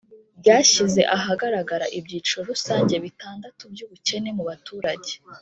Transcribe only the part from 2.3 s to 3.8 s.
rusange bitandatu